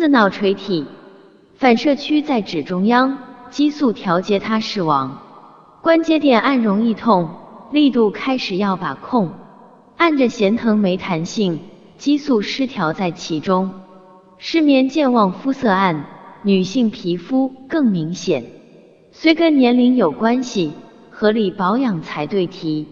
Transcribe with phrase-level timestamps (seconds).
[0.00, 0.86] 四脑垂体，
[1.56, 3.18] 反射区在指中央，
[3.50, 5.20] 激素调节它视网。
[5.82, 7.28] 关节点按容易痛，
[7.70, 9.30] 力度开始要把控，
[9.98, 11.60] 按着弦疼没弹性，
[11.98, 13.70] 激素失调在其中。
[14.38, 16.06] 失眠健忘肤色暗，
[16.44, 18.42] 女性皮肤更明显，
[19.12, 20.72] 虽跟年龄有关系，
[21.10, 22.86] 合理保养才对题。